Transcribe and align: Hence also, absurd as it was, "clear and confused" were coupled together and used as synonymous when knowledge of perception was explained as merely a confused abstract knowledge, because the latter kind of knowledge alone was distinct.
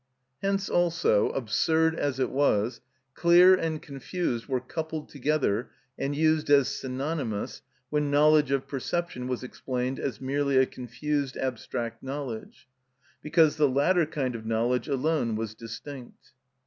Hence 0.41 0.67
also, 0.67 1.29
absurd 1.29 1.93
as 1.93 2.19
it 2.19 2.31
was, 2.31 2.81
"clear 3.13 3.53
and 3.53 3.79
confused" 3.79 4.47
were 4.47 4.59
coupled 4.59 5.09
together 5.09 5.69
and 5.95 6.15
used 6.15 6.49
as 6.49 6.69
synonymous 6.69 7.61
when 7.91 8.09
knowledge 8.09 8.49
of 8.49 8.67
perception 8.67 9.27
was 9.27 9.43
explained 9.43 9.99
as 9.99 10.19
merely 10.19 10.57
a 10.57 10.65
confused 10.65 11.37
abstract 11.37 12.01
knowledge, 12.01 12.67
because 13.21 13.57
the 13.57 13.69
latter 13.69 14.07
kind 14.07 14.33
of 14.33 14.43
knowledge 14.43 14.87
alone 14.87 15.35
was 15.35 15.53
distinct. 15.53 16.31